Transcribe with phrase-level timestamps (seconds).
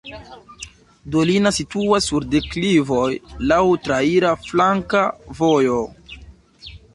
[1.15, 3.11] Dolina situas sur deklivoj,
[3.53, 5.05] laŭ traira flanka
[5.43, 5.79] vojo.